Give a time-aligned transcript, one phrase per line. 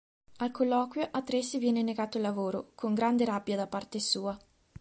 [0.37, 4.35] Al colloquio, a Tracy viene negato il lavoro, con grande rabbia da parte sua.